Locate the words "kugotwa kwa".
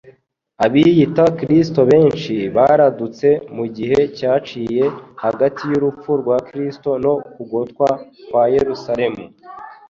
7.33-8.43